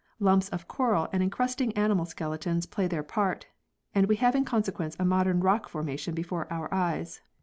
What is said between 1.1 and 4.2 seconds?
and encrusting animal skeletons play their part, and we